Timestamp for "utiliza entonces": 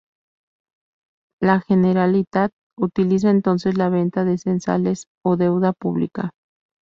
2.75-3.77